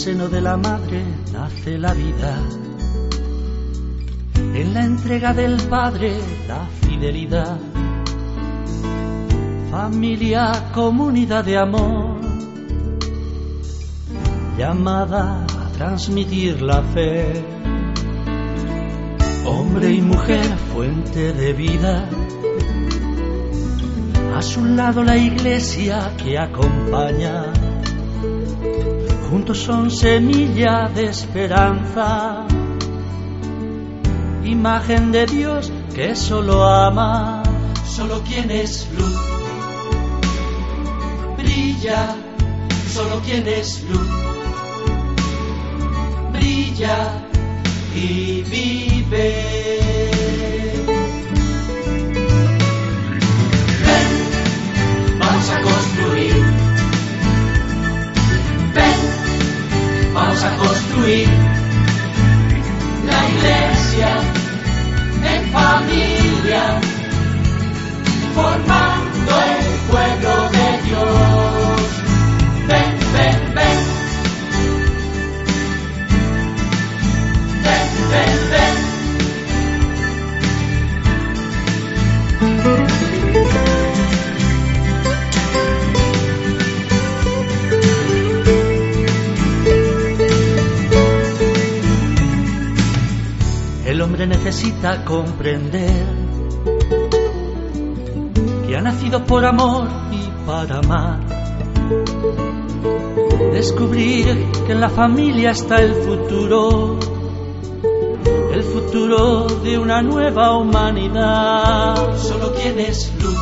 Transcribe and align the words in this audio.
seno 0.00 0.30
de 0.30 0.40
la 0.40 0.56
madre 0.56 1.04
nace 1.30 1.76
la 1.76 1.92
vida. 1.92 2.34
En 4.34 4.72
la 4.72 4.82
entrega 4.84 5.34
del 5.34 5.56
padre 5.68 6.18
la 6.48 6.64
fidelidad. 6.80 7.58
Familia, 9.70 10.70
comunidad 10.72 11.44
de 11.44 11.58
amor, 11.58 12.18
llamada 14.56 15.44
a 15.44 15.72
transmitir 15.76 16.62
la 16.62 16.82
fe. 16.82 17.44
Hombre 19.44 19.92
y 19.92 20.00
mujer, 20.00 20.46
fuente 20.72 21.34
de 21.34 21.52
vida. 21.52 22.08
A 24.34 24.40
su 24.40 24.64
lado 24.64 25.04
la 25.04 25.18
iglesia 25.18 26.14
que 26.16 26.38
acompaña 26.38 27.52
juntos 29.30 29.58
son 29.58 29.90
semilla 29.92 30.88
de 30.88 31.04
esperanza, 31.04 32.44
imagen 34.44 35.12
de 35.12 35.24
Dios 35.26 35.72
que 35.94 36.16
solo 36.16 36.66
ama, 36.66 37.44
solo 37.86 38.22
quien 38.22 38.50
es 38.50 38.88
luz, 38.98 39.20
brilla, 41.38 42.16
solo 42.92 43.20
quien 43.24 43.46
es 43.46 43.84
luz, 43.88 44.10
brilla 46.32 47.22
y 47.94 48.42
vive. 48.42 50.19
Formando 68.34 69.32
el 69.42 69.64
pueblo 69.90 70.50
de 70.50 70.66
Dios. 70.86 71.80
Ven, 72.68 72.92
ven, 73.14 73.54
ven. 73.54 73.78
Ven, 77.64 77.88
ven, 78.10 78.38
ven. 78.50 78.74
El 93.86 94.00
hombre 94.02 94.26
necesita 94.26 95.04
comprender 95.04 96.06
que 98.70 98.76
ha 98.76 98.82
nacido 98.82 99.24
por 99.24 99.44
amor 99.44 99.88
y 100.12 100.46
para 100.46 100.78
amar. 100.78 101.18
Descubrir 103.52 104.46
que 104.64 104.72
en 104.72 104.80
la 104.80 104.88
familia 104.88 105.50
está 105.50 105.82
el 105.82 105.92
futuro, 105.92 106.96
el 108.52 108.62
futuro 108.62 109.48
de 109.64 109.76
una 109.76 110.02
nueva 110.02 110.56
humanidad. 110.56 112.16
Solo 112.16 112.54
es 112.54 113.12
luz 113.20 113.38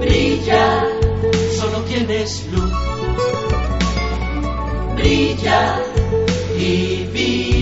brilla, 0.00 0.84
solo 1.60 1.84
es 2.08 2.50
luz 2.50 2.72
brilla 4.96 5.82
y 6.58 7.04
vive. 7.12 7.61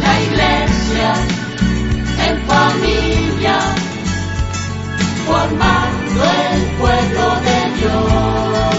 La 0.00 0.20
iglesia 0.22 1.14
en 2.26 2.36
familia, 2.46 3.58
formando 5.26 6.22
el 6.52 6.62
pueblo 6.80 7.24
de 7.46 7.58
Dios. 7.78 8.74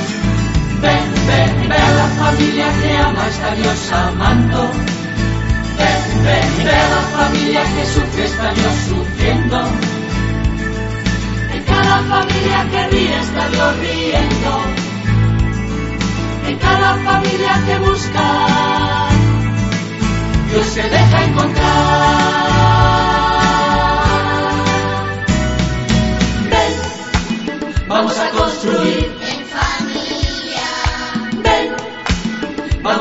Ven, 0.82 1.06
ven, 1.28 1.70
ve 1.70 1.76
a 1.76 1.92
la 2.02 2.08
familia 2.24 2.68
que 2.82 2.98
ama, 2.98 3.28
está 3.28 3.56
Dios 3.56 3.92
amando. 3.92 4.70
Ven, 5.80 6.24
ven, 6.26 6.66
ve 6.66 6.76
a 6.76 6.90
la 6.96 7.02
familia 7.18 7.64
que 7.64 7.86
sufre, 7.94 8.26
está 8.26 8.54
Dios 8.54 8.76
sufriendo. 8.90 9.60
En 11.54 11.64
cada 11.64 11.98
familia 12.04 12.68
que 12.72 12.88
ríe, 12.88 13.20
está 13.20 13.45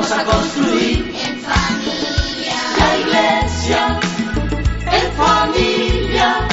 vamos 0.05 0.19
a 0.19 0.25
construir 0.25 1.15
en 1.17 1.41
familia. 1.41 2.57
La 2.79 2.99
iglesia 2.99 3.99
en 4.93 5.13
familia, 5.17 6.49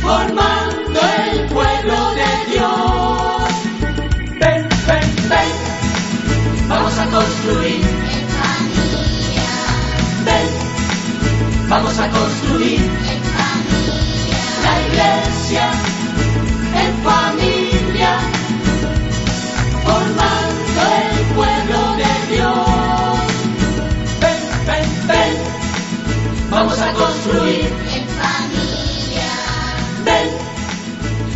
formando 0.00 1.00
el 1.32 1.46
pueblo 1.48 2.14
de 2.14 2.52
Dios. 2.52 3.52
Ven, 4.40 4.68
ven, 4.86 5.28
ven, 5.28 6.68
vamos 6.68 6.98
a 6.98 7.04
construir 7.10 7.82
en 7.84 8.28
familia. 8.40 9.50
Ven, 10.24 11.68
vamos 11.68 11.98
a 11.98 12.08
construir 12.08 13.07
vamos 26.58 26.78
a 26.80 26.92
construir 26.92 27.66
en 27.94 28.08
familia. 28.22 29.30
Ven, 30.04 30.28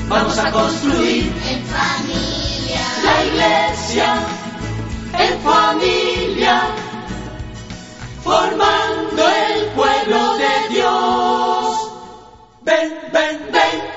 vamos 0.08 0.36
a 0.36 0.50
construir 0.50 1.32
en 1.48 1.64
familia. 1.64 2.80
La 3.04 3.24
iglesia 3.24 4.14
en 5.16 5.40
familia, 5.40 6.62
formando 8.24 9.22
el 9.28 9.66
pueblo 9.76 10.38
de 10.38 10.74
Dios. 10.74 11.92
Ven, 12.62 12.98
ven, 13.12 13.48
ven. 13.52 13.91